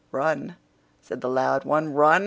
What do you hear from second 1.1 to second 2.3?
the loud one; "run?